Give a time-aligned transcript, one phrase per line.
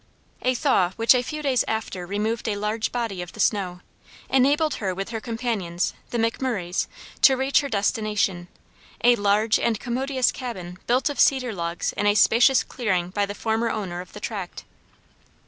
[0.41, 3.81] A thaw which a few days after removed a large body of the snow,
[4.29, 6.87] enabled her with her companions, the McMurrays,
[7.21, 8.47] to reach her destination,
[9.03, 13.35] a large and commodious cabin built of cedar logs in a spacious clearing by the
[13.35, 14.65] former owner of the tract.